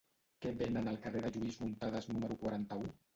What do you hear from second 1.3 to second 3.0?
Lluís Muntadas número quaranta-u?